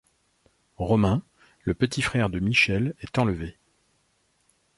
[0.77, 1.21] Romain,
[1.63, 3.59] le petit frère de Michel, est enlevé.